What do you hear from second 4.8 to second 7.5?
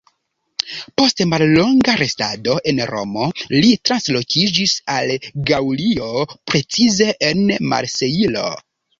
al Gaŭlio, precize en